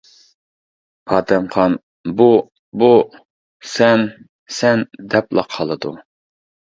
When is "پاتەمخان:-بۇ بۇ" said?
1.09-2.89